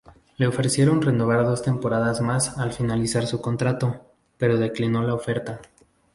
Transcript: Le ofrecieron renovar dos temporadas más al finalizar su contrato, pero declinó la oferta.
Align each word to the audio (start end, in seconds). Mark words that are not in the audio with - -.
Le 0.37 0.47
ofrecieron 0.47 0.99
renovar 1.03 1.43
dos 1.45 1.61
temporadas 1.61 2.21
más 2.21 2.57
al 2.57 2.73
finalizar 2.73 3.27
su 3.27 3.39
contrato, 3.39 4.01
pero 4.39 4.57
declinó 4.57 5.03
la 5.03 5.13
oferta. 5.13 5.61